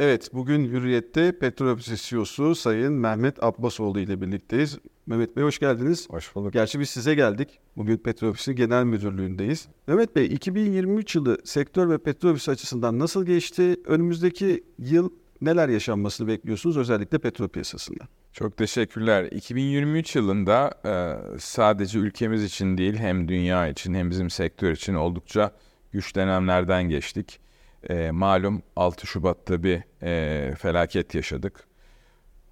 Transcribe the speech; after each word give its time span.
Evet, 0.00 0.30
bugün 0.32 0.64
Hürriyet'te 0.64 1.38
Petrol 1.38 1.78
CEO'su 1.78 2.54
Sayın 2.54 2.92
Mehmet 2.92 3.42
Abbasoğlu 3.42 4.00
ile 4.00 4.20
birlikteyiz. 4.20 4.78
Mehmet 5.06 5.36
Bey 5.36 5.44
hoş 5.44 5.58
geldiniz. 5.58 6.10
Hoş 6.10 6.34
bulduk. 6.34 6.52
Gerçi 6.52 6.80
biz 6.80 6.90
size 6.90 7.14
geldik. 7.14 7.60
Bugün 7.76 8.02
Ofisi 8.22 8.54
Genel 8.54 8.84
Müdürlüğü'ndeyiz. 8.84 9.68
Mehmet 9.86 10.16
Bey, 10.16 10.26
2023 10.26 11.14
yılı 11.14 11.38
sektör 11.44 11.90
ve 11.90 11.98
Petrol 11.98 12.30
Ofisi 12.30 12.50
açısından 12.50 12.98
nasıl 12.98 13.26
geçti? 13.26 13.76
Önümüzdeki 13.86 14.64
yıl 14.78 15.10
neler 15.40 15.68
yaşanmasını 15.68 16.28
bekliyorsunuz 16.28 16.76
özellikle 16.76 17.18
petrol 17.18 17.48
piyasasında? 17.48 18.04
Çok 18.32 18.56
teşekkürler. 18.56 19.24
2023 19.24 20.16
yılında 20.16 20.74
e, 20.84 20.92
sadece 21.38 21.98
ülkemiz 21.98 22.44
için 22.44 22.78
değil 22.78 22.94
hem 22.94 23.28
dünya 23.28 23.68
için 23.68 23.94
hem 23.94 24.10
bizim 24.10 24.30
sektör 24.30 24.72
için 24.72 24.94
oldukça 24.94 25.50
güç 25.92 26.16
dönemlerden 26.16 26.88
geçtik. 26.88 27.43
E, 27.88 28.10
malum 28.10 28.62
6 28.76 29.06
Şubat'ta 29.06 29.62
bir 29.62 29.82
e, 30.02 30.54
felaket 30.54 31.14
yaşadık. 31.14 31.64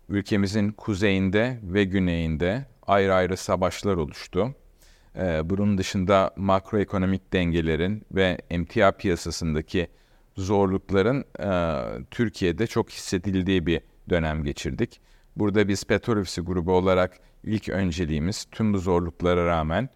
Ülkemizin 0.08 0.70
kuzeyinde 0.70 1.58
ve 1.62 1.84
güneyinde 1.84 2.66
ayrı 2.86 3.14
ayrı 3.14 3.36
savaşlar 3.36 3.96
oluştu. 3.96 4.54
E, 5.16 5.50
bunun 5.50 5.78
dışında 5.78 6.30
makroekonomik 6.36 7.32
dengelerin 7.32 8.02
ve 8.12 8.38
emtia 8.50 8.92
piyasasındaki 8.92 9.88
zorlukların 10.36 11.24
e, 11.40 11.50
Türkiye'de 12.10 12.66
çok 12.66 12.90
hissedildiği 12.90 13.66
bir 13.66 13.80
dönem 14.10 14.44
geçirdik. 14.44 15.00
Burada 15.36 15.68
biz 15.68 15.84
Petrol 15.84 16.16
Ofisi 16.16 16.40
grubu 16.40 16.72
olarak 16.72 17.18
ilk 17.44 17.68
önceliğimiz 17.68 18.46
tüm 18.50 18.74
bu 18.74 18.78
zorluklara 18.78 19.46
rağmen 19.46 19.88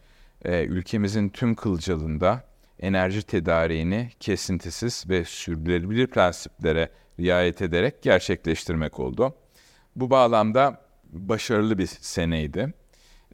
e, 0.44 0.64
ülkemizin 0.64 1.28
tüm 1.28 1.54
kılcalında 1.54 2.44
enerji 2.80 3.22
tedariğini 3.22 4.10
kesintisiz 4.20 5.04
ve 5.08 5.24
sürdürülebilir 5.24 6.06
prensiplere 6.06 6.88
riayet 7.20 7.62
ederek 7.62 8.02
gerçekleştirmek 8.02 9.00
oldu. 9.00 9.34
Bu 9.96 10.10
bağlamda 10.10 10.80
başarılı 11.04 11.78
bir 11.78 11.86
seneydi. 11.86 12.74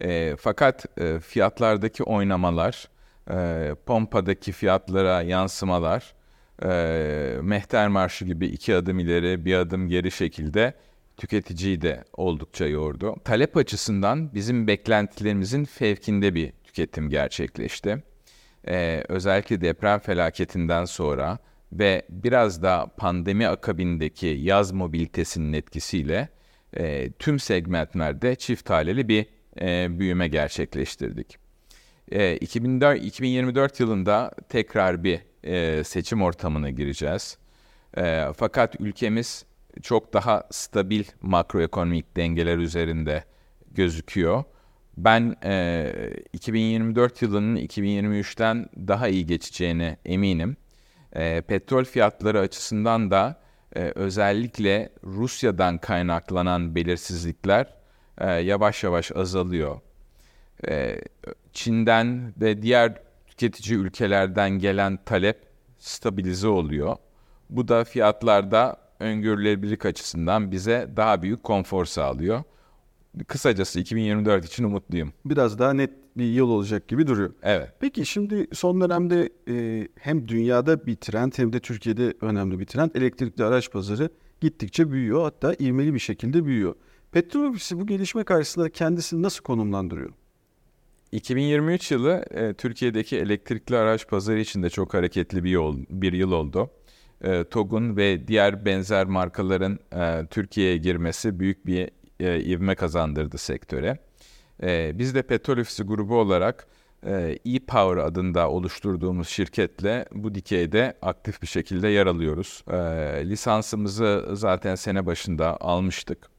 E, 0.01 0.37
fakat 0.39 0.99
e, 0.99 1.21
fiyatlardaki 1.21 2.03
oynamalar, 2.03 2.89
e, 3.31 3.71
pompadaki 3.87 4.53
fiyatlara 4.53 5.23
yansımalar, 5.23 6.15
e, 6.65 7.37
mehter 7.43 7.89
marşı 7.89 8.25
gibi 8.25 8.47
iki 8.47 8.75
adım 8.75 8.99
ileri 8.99 9.45
bir 9.45 9.55
adım 9.55 9.89
geri 9.89 10.11
şekilde 10.11 10.75
tüketiciyi 11.17 11.83
de 11.83 12.05
oldukça 12.13 12.67
yordu. 12.67 13.17
Talep 13.25 13.57
açısından 13.57 14.35
bizim 14.35 14.67
beklentilerimizin 14.67 15.65
fevkinde 15.65 16.35
bir 16.35 16.53
tüketim 16.65 17.11
gerçekleşti. 17.11 18.03
Ee, 18.69 19.05
özellikle 19.09 19.61
deprem 19.61 19.99
felaketinden 19.99 20.85
sonra 20.85 21.39
ve 21.73 22.03
biraz 22.09 22.63
da 22.63 22.87
pandemi 22.97 23.49
akabindeki 23.49 24.27
yaz 24.27 24.73
mobilitesinin 24.73 25.53
etkisiyle 25.53 26.29
e, 26.77 27.13
tüm 27.13 27.39
segmentlerde 27.39 28.35
çift 28.35 28.71
haneli 28.71 29.09
bir 29.09 29.27
e, 29.61 29.99
büyüme 29.99 30.29
gerçekleştirdik. 30.29 31.39
E, 32.13 32.37
2004, 32.37 33.05
2024 33.05 33.81
yılında 33.81 34.31
tekrar 34.49 35.05
bir 35.05 35.21
e, 35.45 35.85
seçim 35.85 36.23
ortamına 36.23 36.71
gireceğiz. 36.71 37.39
E, 37.97 38.27
fakat 38.37 38.81
ülkemiz 38.81 39.45
çok 39.83 40.13
daha 40.13 40.49
stabil 40.51 41.05
makroekonomik 41.21 42.17
dengeler 42.17 42.59
üzerinde 42.59 43.25
gözüküyor. 43.71 44.45
Ben 44.97 45.37
e, 45.45 45.93
2024 46.33 47.23
yılının 47.23 47.57
2023'ten 47.57 48.69
daha 48.77 49.09
iyi 49.09 49.27
geçeceğine 49.27 49.97
eminim. 50.05 50.57
E, 51.13 51.41
petrol 51.41 51.85
fiyatları 51.85 52.41
açısından 52.41 53.11
da 53.11 53.41
e, 53.77 53.93
özellikle 53.95 54.93
Rusya'dan 55.05 55.79
kaynaklanan 55.79 56.75
belirsizlikler 56.75 57.75
e, 58.19 58.31
yavaş 58.31 58.85
yavaş 58.85 59.13
azalıyor. 59.13 59.81
E, 60.69 61.01
Çin'den 61.53 62.35
ve 62.41 62.63
diğer 62.63 63.03
tüketici 63.27 63.79
ülkelerden 63.79 64.51
gelen 64.51 64.99
talep 65.05 65.41
stabilize 65.79 66.49
oluyor. 66.49 66.97
Bu 67.51 67.69
da 67.69 67.85
fiyatlarda 67.85 68.77
öngörülebilirlik 69.01 69.87
açısından 69.87 70.51
bize 70.51 70.91
daha 70.97 71.23
büyük 71.23 71.43
konfor 71.43 71.85
sağlıyor. 71.85 72.43
Kısacası 73.27 73.81
2024 73.81 74.45
için 74.45 74.65
umutluyum. 74.65 75.13
Biraz 75.25 75.59
daha 75.59 75.73
net 75.73 75.91
bir 76.17 76.25
yıl 76.25 76.49
olacak 76.49 76.89
gibi 76.89 77.07
duruyor. 77.07 77.35
Evet. 77.43 77.73
Peki 77.81 78.07
şimdi 78.07 78.47
son 78.53 78.81
dönemde 78.81 79.31
e, 79.49 79.89
hem 80.01 80.29
dünyada 80.29 80.87
bir 80.87 80.97
trend 80.97 81.33
hem 81.37 81.53
de 81.53 81.61
Türkiye'de 81.61 82.15
önemli 82.21 82.59
bir 82.59 82.67
trend 82.67 82.91
elektrikli 82.95 83.45
araç 83.45 83.71
pazarı 83.71 84.11
gittikçe 84.41 84.91
büyüyor. 84.91 85.23
Hatta 85.23 85.55
ivmeli 85.61 85.95
bir 85.95 85.99
şekilde 85.99 86.45
büyüyor. 86.45 86.75
Petrol 87.13 87.45
Ofisi 87.45 87.81
bu 87.81 87.87
gelişme 87.87 88.25
karşısında 88.25 88.71
kendisini 88.71 89.23
nasıl 89.23 89.43
konumlandırıyor? 89.43 90.11
2023 91.13 91.91
yılı 91.91 92.25
e, 92.31 92.55
Türkiye'deki 92.55 93.17
elektrikli 93.17 93.77
araç 93.77 94.09
pazarı 94.09 94.41
için 94.41 94.63
de 94.63 94.71
çok 94.71 94.95
hareketli 94.95 95.45
bir 95.45 95.51
yol 95.51 95.79
bir 95.91 96.13
yıl 96.13 96.33
oldu. 96.33 96.71
E, 97.21 97.45
TOG'un 97.45 97.97
ve 97.97 98.29
diğer 98.29 98.65
benzer 98.65 99.07
markaların 99.07 99.79
e, 99.93 100.27
Türkiye'ye 100.31 100.77
girmesi 100.77 101.41
büyük 101.41 101.67
bir 101.67 101.91
e, 102.23 102.41
ivme 102.41 102.75
kazandırdı 102.75 103.39
sektöre. 103.39 103.99
E, 104.63 104.99
biz 104.99 105.15
de 105.15 105.23
Petrol 105.23 105.59
Ofisi 105.59 105.83
grubu 105.83 106.17
olarak 106.17 106.67
e, 107.07 107.39
e-Power 107.45 107.97
adında 107.97 108.51
oluşturduğumuz 108.51 109.29
şirketle 109.29 110.07
bu 110.13 110.35
dikeyde 110.35 110.99
aktif 111.03 111.43
bir 111.43 111.47
şekilde 111.47 111.89
yer 111.89 112.07
alıyoruz. 112.07 112.65
E, 112.71 112.77
lisansımızı 113.31 114.29
zaten 114.33 114.75
sene 114.75 115.07
başında 115.07 115.57
almıştık. 115.61 116.31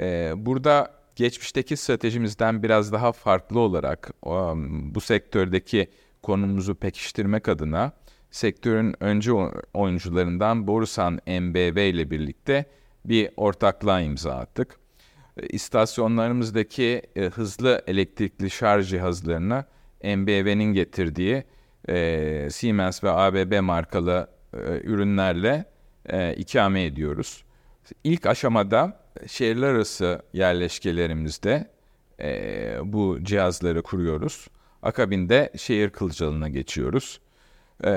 E, 0.00 0.32
burada 0.36 0.90
geçmişteki 1.16 1.76
stratejimizden 1.76 2.62
biraz 2.62 2.92
daha 2.92 3.12
farklı 3.12 3.60
olarak 3.60 4.12
bu 4.94 5.00
sektördeki 5.00 5.90
konumuzu 6.22 6.74
pekiştirmek 6.74 7.48
adına 7.48 7.92
sektörün 8.30 8.94
önce 9.00 9.32
oyuncularından 9.74 10.66
Borusan 10.66 11.14
MBV 11.26 11.78
ile 11.78 12.10
birlikte 12.10 12.64
bir 13.04 13.30
ortaklığa 13.36 14.00
imza 14.00 14.34
attık. 14.34 14.81
İstasyonlarımızdaki 15.36 17.02
e, 17.16 17.24
hızlı 17.24 17.82
elektrikli 17.86 18.50
şarj 18.50 18.90
cihazlarına 18.90 19.64
MBV'nin 20.04 20.72
getirdiği 20.72 21.44
e, 21.88 22.48
Siemens 22.50 23.04
ve 23.04 23.10
ABB 23.10 23.60
markalı 23.60 24.28
e, 24.54 24.58
ürünlerle 24.82 25.64
e, 26.06 26.34
ikame 26.34 26.84
ediyoruz. 26.84 27.44
İlk 28.04 28.26
aşamada 28.26 29.00
şehirler 29.26 29.68
arası 29.68 30.22
yerleşkelerimizde 30.32 31.70
e, 32.20 32.76
bu 32.84 33.18
cihazları 33.22 33.82
kuruyoruz. 33.82 34.48
Akabinde 34.82 35.52
şehir 35.56 35.90
kılcalına 35.90 36.48
geçiyoruz. 36.48 37.20
E, 37.84 37.90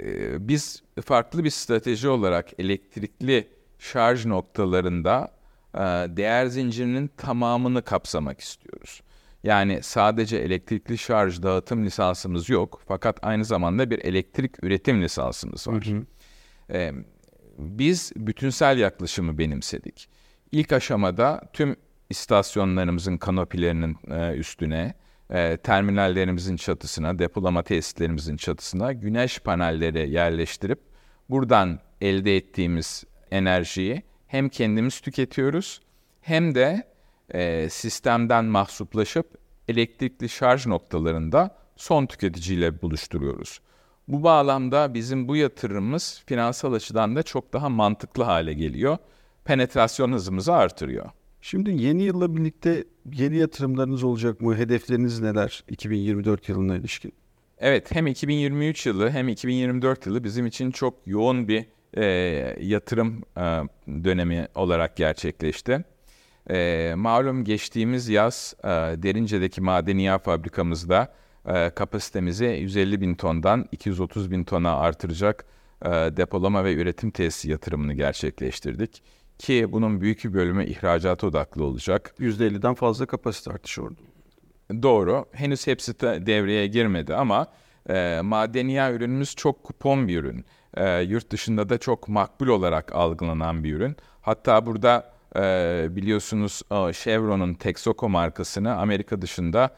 e, 0.00 0.48
biz 0.48 0.82
farklı 1.04 1.44
bir 1.44 1.50
strateji 1.50 2.08
olarak 2.08 2.60
elektrikli 2.60 3.48
şarj 3.78 4.26
noktalarında 4.26 5.28
e, 5.34 5.39
değer 6.16 6.46
zincirinin 6.46 7.10
tamamını 7.16 7.82
kapsamak 7.82 8.40
istiyoruz. 8.40 9.02
Yani 9.44 9.78
sadece 9.82 10.36
elektrikli 10.36 10.98
şarj 10.98 11.42
dağıtım 11.42 11.84
lisansımız 11.84 12.48
yok 12.48 12.82
fakat 12.88 13.18
aynı 13.22 13.44
zamanda 13.44 13.90
bir 13.90 13.98
elektrik 13.98 14.64
üretim 14.64 15.02
lisansımız 15.02 15.68
var. 15.68 15.86
Hı 15.86 15.90
hı. 15.90 16.06
E, 16.72 16.92
biz 17.58 18.12
bütünsel 18.16 18.78
yaklaşımı 18.78 19.38
benimsedik. 19.38 20.08
İlk 20.52 20.72
aşamada 20.72 21.50
tüm 21.52 21.76
istasyonlarımızın 22.10 23.16
kanopilerinin 23.16 23.96
e, 24.10 24.34
üstüne, 24.36 24.94
e, 25.30 25.56
terminallerimizin 25.56 26.56
çatısına, 26.56 27.18
depolama 27.18 27.62
tesislerimizin 27.62 28.36
çatısına 28.36 28.92
güneş 28.92 29.38
panelleri 29.38 30.10
yerleştirip 30.10 30.80
buradan 31.30 31.80
elde 32.00 32.36
ettiğimiz 32.36 33.04
enerjiyi 33.30 34.02
hem 34.30 34.48
kendimiz 34.48 35.00
tüketiyoruz 35.00 35.80
hem 36.20 36.54
de 36.54 36.88
e, 37.34 37.68
sistemden 37.70 38.44
mahsuplaşıp 38.44 39.26
elektrikli 39.68 40.28
şarj 40.28 40.66
noktalarında 40.66 41.56
son 41.76 42.06
tüketiciyle 42.06 42.82
buluşturuyoruz. 42.82 43.60
Bu 44.08 44.22
bağlamda 44.22 44.94
bizim 44.94 45.28
bu 45.28 45.36
yatırımımız 45.36 46.22
finansal 46.26 46.72
açıdan 46.72 47.16
da 47.16 47.22
çok 47.22 47.52
daha 47.52 47.68
mantıklı 47.68 48.22
hale 48.22 48.52
geliyor. 48.52 48.98
Penetrasyon 49.44 50.12
hızımızı 50.12 50.52
artırıyor. 50.52 51.10
Şimdi 51.40 51.70
yeni 51.82 52.02
yılla 52.02 52.36
birlikte 52.36 52.84
yeni 53.12 53.36
yatırımlarınız 53.36 54.04
olacak 54.04 54.40
mı? 54.40 54.56
Hedefleriniz 54.56 55.20
neler 55.20 55.64
2024 55.68 56.48
yılına 56.48 56.76
ilişkin? 56.76 57.12
Evet 57.58 57.94
hem 57.94 58.06
2023 58.06 58.86
yılı 58.86 59.10
hem 59.10 59.28
2024 59.28 60.06
yılı 60.06 60.24
bizim 60.24 60.46
için 60.46 60.70
çok 60.70 60.94
yoğun 61.06 61.48
bir 61.48 61.66
e, 61.96 62.04
yatırım 62.60 63.22
e, 63.36 63.40
dönemi 64.04 64.48
olarak 64.54 64.96
gerçekleşti. 64.96 65.84
E, 66.50 66.92
malum 66.96 67.44
geçtiğimiz 67.44 68.08
yaz 68.08 68.54
e, 68.64 68.68
Derince'deki 69.02 69.60
madeni 69.60 70.02
yağ 70.02 70.18
fabrikamızda 70.18 71.12
e, 71.46 71.70
kapasitemizi 71.70 72.44
150 72.44 73.00
bin 73.00 73.14
tondan 73.14 73.68
230 73.72 74.30
bin 74.30 74.44
tona 74.44 74.76
artıracak 74.76 75.44
e, 75.84 75.88
depolama 75.90 76.64
ve 76.64 76.74
üretim 76.74 77.10
tesisi 77.10 77.50
yatırımını 77.50 77.94
gerçekleştirdik. 77.94 79.02
Ki 79.38 79.72
bunun 79.72 80.00
büyük 80.00 80.24
bir 80.24 80.34
bölümü 80.34 80.64
ihracata 80.64 81.26
odaklı 81.26 81.64
olacak. 81.64 82.14
%50'den 82.18 82.74
fazla 82.74 83.06
kapasite 83.06 83.50
artışı 83.50 83.82
oldu. 83.82 84.00
Doğru. 84.82 85.26
Henüz 85.32 85.66
hepsi 85.66 86.00
de 86.00 86.26
devreye 86.26 86.66
girmedi 86.66 87.14
ama 87.14 87.46
e, 87.90 88.20
madeni 88.22 88.72
yağ 88.72 88.92
ürünümüz 88.92 89.34
çok 89.36 89.64
kupon 89.64 90.08
bir 90.08 90.18
ürün. 90.18 90.44
E, 90.76 91.00
yurt 91.00 91.30
dışında 91.30 91.68
da 91.68 91.78
çok 91.78 92.08
makbul 92.08 92.48
olarak 92.48 92.94
algılanan 92.94 93.64
bir 93.64 93.74
ürün. 93.74 93.96
Hatta 94.20 94.66
burada 94.66 95.12
e, 95.36 95.86
biliyorsunuz 95.90 96.62
e, 96.70 96.92
Chevron'un 96.92 97.54
Texaco 97.54 98.08
markasını 98.08 98.76
Amerika 98.76 99.22
dışında 99.22 99.70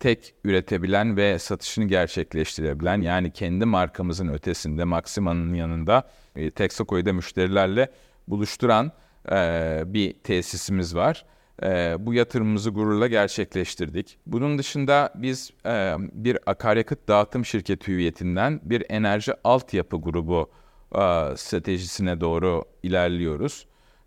tek 0.00 0.34
üretebilen 0.44 1.16
ve 1.16 1.38
satışını 1.38 1.84
gerçekleştirebilen 1.84 3.00
yani 3.00 3.30
kendi 3.32 3.64
markamızın 3.64 4.28
ötesinde 4.28 4.84
Maxima'nın 4.84 5.54
yanında 5.54 6.08
e, 6.36 6.50
Texaco'yu 6.50 7.06
da 7.06 7.12
müşterilerle 7.12 7.90
buluşturan 8.28 8.92
e, 9.32 9.82
bir 9.86 10.12
tesisimiz 10.12 10.96
var. 10.96 11.24
E, 11.62 11.96
bu 11.98 12.14
yatırımımızı 12.14 12.70
gururla 12.70 13.06
gerçekleştirdik. 13.06 14.18
Bunun 14.26 14.58
dışında 14.58 15.12
biz 15.14 15.50
e, 15.66 15.94
bir 15.98 16.38
akaryakıt 16.46 17.08
dağıtım 17.08 17.44
şirketi 17.44 17.92
hüviyetinden 17.92 18.60
bir 18.62 18.84
enerji 18.88 19.32
altyapı 19.44 20.00
grubu 20.00 20.50
e, 20.94 21.36
stratejisine 21.36 22.20
doğru 22.20 22.64
ilerliyoruz. 22.82 23.66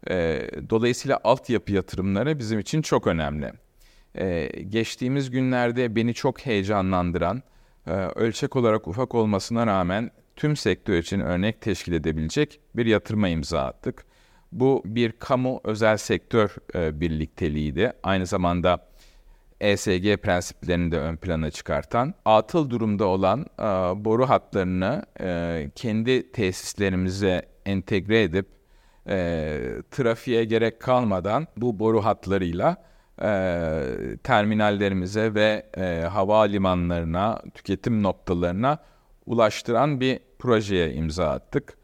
E, 0.09 0.47
dolayısıyla 0.69 1.19
altyapı 1.23 1.71
yatırımları 1.71 2.39
bizim 2.39 2.59
için 2.59 2.81
çok 2.81 3.07
önemli. 3.07 3.53
E, 4.15 4.49
geçtiğimiz 4.69 5.31
günlerde 5.31 5.95
beni 5.95 6.13
çok 6.13 6.45
heyecanlandıran, 6.45 7.43
e, 7.87 7.91
ölçek 7.91 8.55
olarak 8.55 8.87
ufak 8.87 9.15
olmasına 9.15 9.67
rağmen 9.67 10.11
tüm 10.35 10.55
sektör 10.55 10.97
için 10.97 11.19
örnek 11.19 11.61
teşkil 11.61 11.93
edebilecek 11.93 12.59
bir 12.75 12.85
yatırıma 12.85 13.27
imza 13.27 13.65
attık. 13.65 14.05
Bu 14.53 14.81
bir 14.85 15.11
kamu 15.11 15.61
özel 15.63 15.97
sektör 15.97 16.55
e, 16.75 17.01
birlikteliğiydi. 17.01 17.93
Aynı 18.03 18.25
zamanda 18.25 18.87
ESG 19.61 20.17
prensiplerini 20.17 20.91
de 20.91 20.99
ön 20.99 21.15
plana 21.15 21.51
çıkartan, 21.51 22.13
atıl 22.25 22.69
durumda 22.69 23.05
olan 23.05 23.45
e, 23.59 23.63
boru 24.05 24.29
hatlarını 24.29 25.05
e, 25.21 25.69
kendi 25.75 26.31
tesislerimize 26.31 27.45
entegre 27.65 28.23
edip 28.23 28.47
e, 29.09 29.59
trafiğe 29.91 30.45
gerek 30.45 30.79
kalmadan 30.79 31.47
bu 31.57 31.79
boru 31.79 32.05
hatlarıyla 32.05 32.77
e, 33.21 33.27
terminallerimize 34.23 35.33
ve 35.33 35.65
e, 35.77 36.05
havalimanlarına, 36.05 37.41
tüketim 37.53 38.03
noktalarına 38.03 38.77
ulaştıran 39.25 39.99
bir 39.99 40.19
projeye 40.39 40.93
imza 40.93 41.29
attık. 41.29 41.82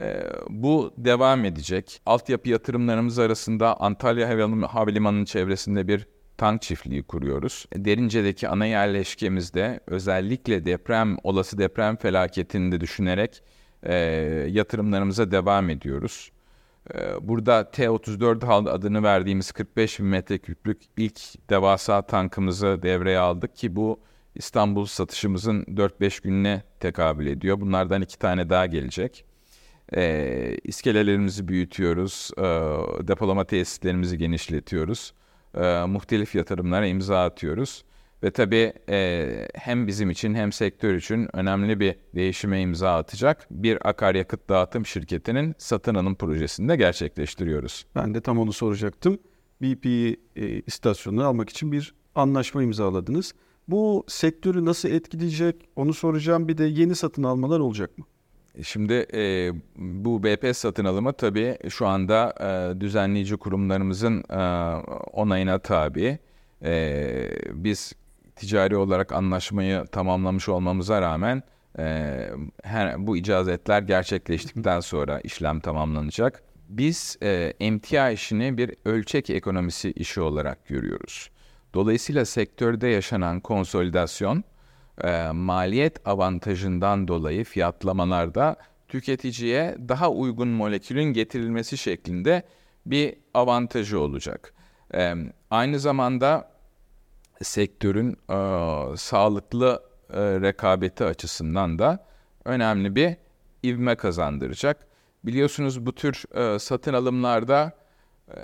E, 0.00 0.22
bu 0.48 0.94
devam 0.96 1.44
edecek. 1.44 2.00
Altyapı 2.06 2.48
yatırımlarımız 2.48 3.18
arasında 3.18 3.80
Antalya 3.80 4.28
Havalimanı'nın 4.74 5.24
çevresinde 5.24 5.88
bir 5.88 6.06
tank 6.36 6.62
çiftliği 6.62 7.02
kuruyoruz. 7.02 7.66
Derince'deki 7.76 8.48
ana 8.48 8.66
yerleşkemizde 8.66 9.80
özellikle 9.86 10.64
deprem, 10.64 11.16
olası 11.24 11.58
deprem 11.58 11.96
felaketini 11.96 12.72
de 12.72 12.80
düşünerek 12.80 13.42
e, 13.82 13.94
yatırımlarımıza 14.50 15.30
devam 15.30 15.70
ediyoruz. 15.70 16.32
E, 16.94 17.28
burada 17.28 17.70
T-34 17.70 18.70
adını 18.70 19.02
verdiğimiz 19.02 19.52
45 19.52 19.98
bin 19.98 20.06
metreküplük 20.06 20.82
ilk 20.96 21.50
devasa 21.50 22.02
tankımızı 22.02 22.78
devreye 22.82 23.18
aldık 23.18 23.56
ki 23.56 23.76
bu 23.76 24.00
İstanbul 24.34 24.84
satışımızın 24.84 25.64
4-5 25.64 26.22
gününe 26.22 26.62
tekabül 26.80 27.26
ediyor. 27.26 27.60
Bunlardan 27.60 28.02
iki 28.02 28.18
tane 28.18 28.50
daha 28.50 28.66
gelecek. 28.66 29.24
E, 29.96 30.56
iskelelerimizi 30.64 31.48
büyütüyoruz, 31.48 32.30
e, 32.38 32.42
depolama 33.08 33.44
tesislerimizi 33.44 34.18
genişletiyoruz, 34.18 35.14
e, 35.54 35.84
muhtelif 35.86 36.34
yatırımlara 36.34 36.86
imza 36.86 37.24
atıyoruz. 37.24 37.84
Ve 38.22 38.30
tabii 38.30 38.72
e, 38.88 39.48
hem 39.54 39.86
bizim 39.86 40.10
için 40.10 40.34
hem 40.34 40.52
sektör 40.52 40.94
için 40.94 41.36
önemli 41.36 41.80
bir 41.80 41.96
değişime 42.14 42.60
imza 42.60 42.96
atacak 42.96 43.46
bir 43.50 43.88
akaryakıt 43.88 44.48
dağıtım 44.48 44.86
şirketinin 44.86 45.54
satın 45.58 45.94
alım 45.94 46.14
projesini 46.14 46.68
de 46.68 46.76
gerçekleştiriyoruz. 46.76 47.86
Ben 47.94 48.14
de 48.14 48.20
tam 48.20 48.38
onu 48.38 48.52
soracaktım. 48.52 49.18
BP 49.62 49.86
e, 49.86 50.16
istasyonunu 50.66 51.24
almak 51.24 51.50
için 51.50 51.72
bir 51.72 51.94
anlaşma 52.14 52.62
imzaladınız. 52.62 53.32
Bu 53.68 54.04
sektörü 54.08 54.64
nasıl 54.64 54.88
etkileyecek 54.88 55.68
onu 55.76 55.94
soracağım. 55.94 56.48
Bir 56.48 56.58
de 56.58 56.64
yeni 56.64 56.94
satın 56.94 57.22
almalar 57.22 57.60
olacak 57.60 57.98
mı? 57.98 58.04
Şimdi 58.62 59.06
e, 59.14 59.52
bu 59.76 60.22
BP 60.22 60.56
satın 60.56 60.84
alımı 60.84 61.12
tabii 61.12 61.58
şu 61.68 61.86
anda 61.86 62.34
e, 62.40 62.80
düzenleyici 62.80 63.36
kurumlarımızın 63.36 64.24
e, 64.30 64.40
onayına 65.12 65.58
tabi. 65.58 66.18
E, 66.64 67.30
biz 67.52 67.92
ticari 68.36 68.76
olarak 68.76 69.12
anlaşmayı 69.12 69.84
tamamlamış 69.84 70.48
olmamıza 70.48 71.02
rağmen 71.02 71.42
e, 71.78 72.16
her, 72.62 73.06
bu 73.06 73.16
icazetler 73.16 73.82
gerçekleştikten 73.82 74.80
sonra 74.80 75.20
işlem 75.20 75.60
tamamlanacak. 75.60 76.42
Biz 76.68 77.18
e, 77.22 77.52
emtia 77.60 78.10
işini 78.10 78.58
bir 78.58 78.74
ölçek 78.84 79.30
ekonomisi 79.30 79.90
işi 79.92 80.20
olarak 80.20 80.66
görüyoruz. 80.66 81.30
Dolayısıyla 81.74 82.24
sektörde 82.24 82.88
yaşanan 82.88 83.40
konsolidasyon 83.40 84.44
e, 85.04 85.30
maliyet 85.30 86.08
avantajından 86.08 87.08
dolayı 87.08 87.44
fiyatlamalarda 87.44 88.56
tüketiciye 88.88 89.76
daha 89.88 90.10
uygun 90.10 90.48
molekülün 90.48 91.12
getirilmesi 91.12 91.78
şeklinde 91.78 92.42
bir 92.86 93.14
avantajı 93.34 94.00
olacak. 94.00 94.54
E, 94.94 95.14
aynı 95.50 95.78
zamanda 95.78 96.50
sektörün 97.42 98.12
e, 98.12 98.36
sağlıklı 98.96 99.82
e, 100.12 100.20
rekabeti 100.20 101.04
açısından 101.04 101.78
da 101.78 102.06
önemli 102.44 102.96
bir 102.96 103.16
ivme 103.64 103.94
kazandıracak. 103.94 104.86
Biliyorsunuz 105.24 105.86
bu 105.86 105.94
tür 105.94 106.24
e, 106.34 106.58
satın 106.58 106.94
alımlarda 106.94 107.72
e, 108.28 108.38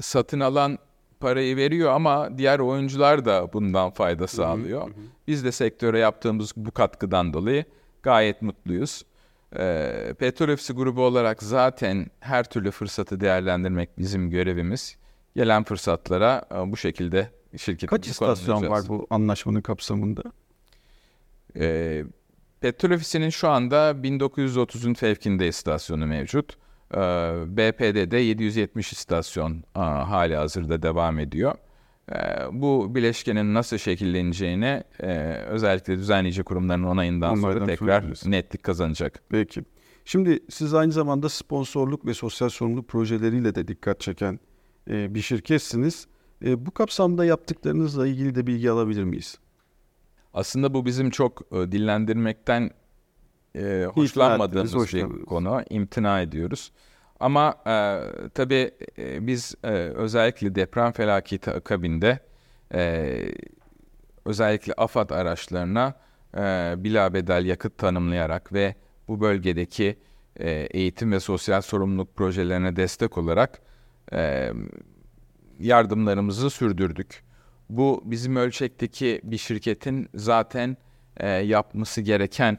satın 0.00 0.40
alan 0.40 0.78
parayı 1.24 1.56
veriyor 1.56 1.90
ama 1.90 2.38
diğer 2.38 2.58
oyuncular 2.58 3.24
da 3.24 3.52
bundan 3.52 3.90
fayda 3.90 4.26
sağlıyor. 4.26 4.80
Hı 4.80 4.84
hı 4.84 4.90
hı. 4.90 5.04
Biz 5.26 5.44
de 5.44 5.52
sektöre 5.52 5.98
yaptığımız 5.98 6.52
bu 6.56 6.70
katkıdan 6.70 7.32
dolayı 7.32 7.64
gayet 8.02 8.42
mutluyuz. 8.42 9.04
E, 9.56 10.14
Petrol 10.18 10.48
Ofisi 10.48 10.72
grubu 10.72 11.02
olarak 11.02 11.42
zaten 11.42 12.06
her 12.20 12.44
türlü 12.44 12.70
fırsatı 12.70 13.20
değerlendirmek 13.20 13.98
bizim 13.98 14.30
görevimiz. 14.30 14.96
Gelen 15.36 15.64
fırsatlara 15.64 16.44
e, 16.54 16.72
bu 16.72 16.76
şekilde 16.76 17.30
şirketin 17.56 17.86
Kaç 17.86 18.06
istasyon 18.06 18.70
var 18.70 18.82
bu 18.88 19.06
anlaşmanın 19.10 19.60
kapsamında? 19.60 20.22
E, 21.56 22.04
Petrol 22.60 22.90
Ofisi'nin 22.90 23.30
şu 23.30 23.48
anda 23.48 23.90
1930'un 23.90 24.94
fevkinde 24.94 25.48
istasyonu 25.48 26.06
mevcut. 26.06 26.56
E, 26.94 26.96
BP'de 27.56 28.16
770 28.16 28.92
istasyon 28.92 29.52
e, 29.76 29.80
hali 29.80 30.36
hazırda 30.36 30.82
devam 30.82 31.18
ediyor. 31.18 31.54
E, 32.12 32.16
bu 32.52 32.94
bileşkenin 32.94 33.54
nasıl 33.54 33.78
şekilleneceğine 33.78 34.84
e, 35.00 35.08
özellikle 35.46 35.96
düzenleyici 35.96 36.42
kurumların 36.42 36.82
onayından 36.82 37.32
Onlardan 37.38 37.58
sonra 37.58 37.66
tekrar 37.66 38.00
söylüyoruz. 38.00 38.26
netlik 38.26 38.62
kazanacak. 38.62 39.22
Peki. 39.28 39.64
Şimdi 40.04 40.38
siz 40.50 40.74
aynı 40.74 40.92
zamanda 40.92 41.28
sponsorluk 41.28 42.06
ve 42.06 42.14
sosyal 42.14 42.48
sorumluluk 42.48 42.88
projeleriyle 42.88 43.54
de 43.54 43.68
dikkat 43.68 44.00
çeken 44.00 44.40
e, 44.90 45.14
bir 45.14 45.20
şirketsiniz. 45.20 46.06
Bu 46.42 46.70
kapsamda 46.70 47.24
yaptıklarınızla 47.24 48.06
ilgili 48.06 48.34
de 48.34 48.46
bilgi 48.46 48.70
alabilir 48.70 49.04
miyiz? 49.04 49.38
Aslında 50.34 50.74
bu 50.74 50.86
bizim 50.86 51.10
çok 51.10 51.50
dillendirmekten 51.52 52.70
e, 53.56 53.84
hoşlanmadığımız 53.94 54.94
bir 54.94 55.24
konu. 55.24 55.62
İmtina 55.70 56.20
ediyoruz. 56.20 56.72
Ama 57.20 57.54
e, 57.66 58.00
tabii 58.34 58.70
e, 58.98 59.26
biz 59.26 59.54
e, 59.64 59.68
özellikle 59.72 60.54
deprem 60.54 60.92
felaketi 60.92 61.50
akabinde 61.50 62.18
e, 62.74 63.14
özellikle 64.24 64.72
AFAD 64.72 65.10
araçlarına 65.10 65.94
e, 66.36 66.74
bilabedel 66.76 67.44
yakıt 67.44 67.78
tanımlayarak 67.78 68.52
ve 68.52 68.74
bu 69.08 69.20
bölgedeki 69.20 69.98
e, 70.36 70.50
eğitim 70.50 71.12
ve 71.12 71.20
sosyal 71.20 71.60
sorumluluk 71.60 72.16
projelerine 72.16 72.76
destek 72.76 73.18
olarak 73.18 73.62
e, 74.12 74.52
yardımlarımızı 75.58 76.50
sürdürdük. 76.50 77.24
Bu 77.70 78.02
bizim 78.04 78.36
ölçekteki 78.36 79.20
bir 79.24 79.38
şirketin 79.38 80.08
zaten 80.14 80.76
e, 81.16 81.28
yapması 81.28 82.00
gereken 82.00 82.58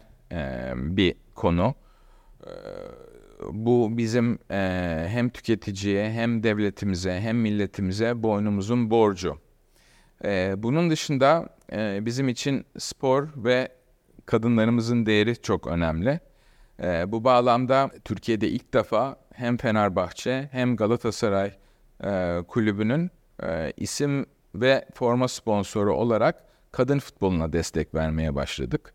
bir 0.76 1.16
konu. 1.36 1.76
Bu 3.52 3.98
bizim 3.98 4.40
hem 5.08 5.30
tüketiciye 5.30 6.12
hem 6.12 6.44
devletimize 6.44 7.20
hem 7.20 7.38
milletimize 7.38 8.24
boynumuzun 8.24 8.90
borcu. 8.90 9.38
Bunun 10.58 10.90
dışında 10.90 11.50
bizim 12.06 12.30
için 12.30 12.66
spor 12.78 13.28
ve 13.36 13.70
kadınlarımızın 14.26 15.06
değeri 15.06 15.42
çok 15.42 15.68
önemli. 15.68 16.20
Bu 17.08 17.24
bağlamda 17.24 17.92
Türkiye'de 18.06 18.48
ilk 18.48 18.74
defa 18.74 19.16
hem 19.34 19.58
Fenerbahçe 19.58 20.50
hem 20.52 20.76
Galatasaray 20.76 21.52
kulübünün 22.48 23.12
isim 23.78 24.26
ve 24.56 24.86
forma 24.94 25.28
sponsoru 25.28 25.96
olarak 25.96 26.44
kadın 26.72 27.00
futboluna 27.00 27.54
destek 27.54 27.96
vermeye 27.96 28.36
başladık. 28.36 28.94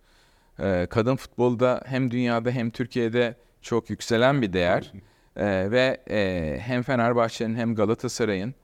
E, 0.63 0.87
kadın 0.91 1.17
futbolda 1.17 1.83
hem 1.87 2.11
dünyada 2.11 2.51
hem 2.51 2.71
Türkiye'de 2.71 3.35
çok 3.63 3.91
yükselen 3.91 4.43
bir 4.43 4.53
değer 4.53 4.93
e, 5.37 5.71
ve 5.71 6.01
e, 6.11 6.59
hem 6.61 6.83
Fenerbahçe'nin 6.83 7.55
hem 7.55 7.75
Galatasaray'ın 7.75 8.55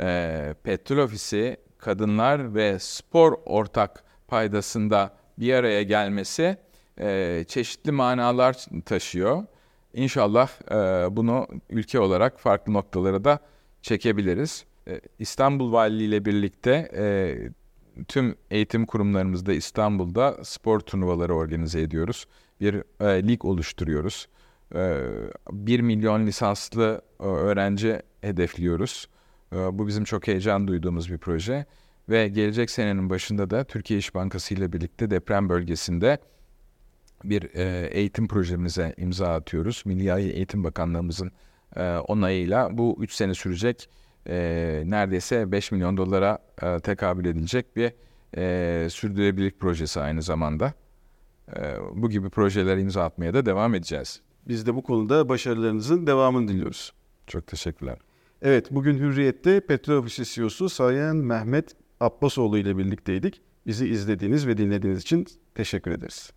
e, 0.00 0.54
petrol 0.62 0.98
ofisi 0.98 1.56
kadınlar 1.78 2.54
ve 2.54 2.78
spor 2.78 3.32
ortak 3.46 4.04
paydasında 4.28 5.14
bir 5.38 5.54
araya 5.54 5.82
gelmesi 5.82 6.56
e, 7.00 7.44
çeşitli 7.48 7.92
manalar 7.92 8.66
taşıyor. 8.84 9.44
İnşallah 9.94 10.48
e, 10.70 11.16
bunu 11.16 11.46
ülke 11.70 12.00
olarak 12.00 12.40
farklı 12.40 12.72
noktalara 12.72 13.24
da 13.24 13.38
çekebiliriz. 13.82 14.64
E, 14.88 15.00
İstanbul 15.18 15.72
Valiliği 15.72 16.08
ile 16.08 16.24
birlikte 16.24 16.90
e, 16.96 17.36
tüm 18.08 18.36
eğitim 18.50 18.86
kurumlarımızda 18.86 19.52
İstanbul'da 19.52 20.36
spor 20.44 20.80
turnuvaları 20.80 21.34
organize 21.34 21.80
ediyoruz. 21.80 22.26
Bir 22.60 22.74
e, 23.00 23.28
lig 23.28 23.44
oluşturuyoruz. 23.44 24.28
E, 24.74 25.00
1 25.52 25.80
milyon 25.80 26.26
lisanslı 26.26 27.02
e, 27.20 27.24
öğrenci 27.24 28.02
hedefliyoruz. 28.20 29.08
E, 29.52 29.78
bu 29.78 29.86
bizim 29.86 30.04
çok 30.04 30.26
heyecan 30.26 30.68
duyduğumuz 30.68 31.12
bir 31.12 31.18
proje. 31.18 31.66
Ve 32.08 32.28
gelecek 32.28 32.70
senenin 32.70 33.10
başında 33.10 33.50
da 33.50 33.64
Türkiye 33.64 33.98
İş 33.98 34.14
Bankası 34.14 34.54
ile 34.54 34.72
birlikte 34.72 35.10
deprem 35.10 35.48
bölgesinde 35.48 36.18
bir 37.24 37.54
e, 37.54 37.86
eğitim 37.86 38.28
projemize 38.28 38.94
imza 38.96 39.34
atıyoruz. 39.34 39.82
Milli 39.86 40.32
Eğitim 40.32 40.64
Bakanlığımızın 40.64 41.32
e, 41.76 41.96
onayıyla 41.96 42.78
bu 42.78 42.96
3 43.00 43.12
sene 43.12 43.34
sürecek 43.34 43.88
e, 44.28 44.82
neredeyse 44.86 45.52
5 45.52 45.72
milyon 45.72 45.96
dolara 45.96 46.38
e, 46.62 46.80
tekabül 46.80 47.24
edilecek 47.24 47.76
bir 47.76 47.92
e, 48.36 48.90
sürdürülebilirlik 48.90 49.60
projesi 49.60 50.00
aynı 50.00 50.22
zamanda. 50.22 50.72
E, 51.56 51.76
bu 51.94 52.10
gibi 52.10 52.30
projeler 52.30 52.78
imza 52.78 53.04
atmaya 53.04 53.34
da 53.34 53.46
devam 53.46 53.74
edeceğiz. 53.74 54.20
Biz 54.48 54.66
de 54.66 54.74
bu 54.74 54.82
konuda 54.82 55.28
başarılarınızın 55.28 56.06
devamını 56.06 56.48
diliyoruz. 56.48 56.92
Çok 57.26 57.46
teşekkürler. 57.46 57.98
Evet, 58.42 58.70
bugün 58.70 58.98
Hürriyet'te 58.98 59.60
Petrol 59.60 59.96
Ofisi 59.96 60.24
CEO'su 60.24 60.68
Sayın 60.68 61.16
Mehmet 61.16 61.76
Abbasoğlu 62.00 62.58
ile 62.58 62.78
birlikteydik. 62.78 63.40
Bizi 63.66 63.88
izlediğiniz 63.88 64.46
ve 64.46 64.56
dinlediğiniz 64.56 65.02
için 65.02 65.26
teşekkür 65.54 65.90
ederiz. 65.90 66.32